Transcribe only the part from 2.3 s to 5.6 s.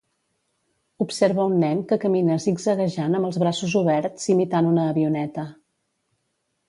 zigzaguejant amb els braços oberts imitant una avioneta.